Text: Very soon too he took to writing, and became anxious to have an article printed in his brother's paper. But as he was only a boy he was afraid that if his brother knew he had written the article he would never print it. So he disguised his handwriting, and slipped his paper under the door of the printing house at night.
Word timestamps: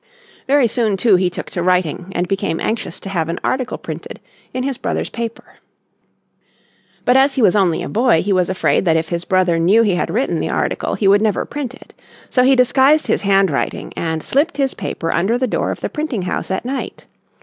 Very 0.47 0.65
soon 0.65 0.97
too 0.97 1.15
he 1.15 1.29
took 1.29 1.51
to 1.51 1.61
writing, 1.61 2.11
and 2.15 2.27
became 2.27 2.59
anxious 2.59 2.99
to 3.01 3.09
have 3.09 3.29
an 3.29 3.37
article 3.43 3.77
printed 3.77 4.19
in 4.51 4.63
his 4.63 4.75
brother's 4.75 5.11
paper. 5.11 5.57
But 7.05 7.15
as 7.17 7.35
he 7.35 7.41
was 7.43 7.55
only 7.55 7.83
a 7.83 7.87
boy 7.87 8.23
he 8.23 8.33
was 8.33 8.49
afraid 8.49 8.83
that 8.85 8.97
if 8.97 9.09
his 9.09 9.25
brother 9.25 9.59
knew 9.59 9.83
he 9.83 9.93
had 9.93 10.09
written 10.09 10.39
the 10.39 10.49
article 10.49 10.95
he 10.95 11.07
would 11.07 11.21
never 11.21 11.45
print 11.45 11.75
it. 11.75 11.93
So 12.31 12.41
he 12.41 12.55
disguised 12.55 13.05
his 13.05 13.21
handwriting, 13.21 13.93
and 13.95 14.23
slipped 14.23 14.57
his 14.57 14.73
paper 14.73 15.11
under 15.11 15.37
the 15.37 15.45
door 15.45 15.69
of 15.69 15.81
the 15.81 15.87
printing 15.89 16.23
house 16.23 16.49
at 16.49 16.65
night. 16.65 17.05